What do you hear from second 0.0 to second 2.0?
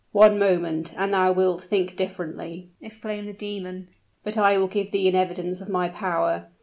"One moment and thou wilt think